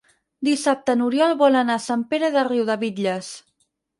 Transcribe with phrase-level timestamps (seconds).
[0.45, 3.31] Dissabte n'Oriol vol anar a Sant Pere de Riudebitlles.